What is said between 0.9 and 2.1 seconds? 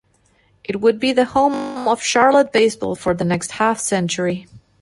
be the home of